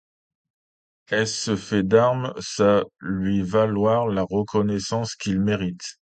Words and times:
Et 1.11 1.27
ce 1.27 1.55
fait 1.55 1.83
d'armes 1.83 2.33
va 2.57 2.83
lui 3.01 3.43
valoir 3.43 4.07
la 4.07 4.23
reconnaissance 4.23 5.13
qu'il 5.15 5.39
mérite. 5.39 5.97